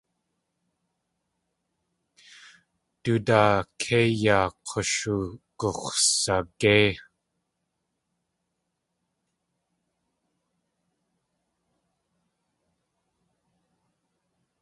[3.03, 6.89] Du daa kei yaa k̲ushugux̲sagéi.